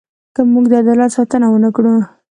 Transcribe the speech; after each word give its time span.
که 0.35 0.41
موږ 0.53 0.65
د 0.71 0.73
عدالت 0.81 1.09
ساتنه 1.17 1.45
ونه 1.49 1.69
کړو. 1.75 1.95